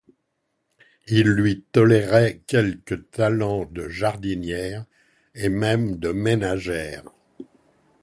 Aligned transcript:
Il 1.09 1.27
lui 1.27 1.61
tolérait 1.71 2.41
quelques 2.47 3.11
talents 3.11 3.65
de 3.65 3.87
jardinière, 3.87 4.83
et 5.35 5.47
même 5.49 5.97
de 5.97 6.09
ménagère. 6.11 7.03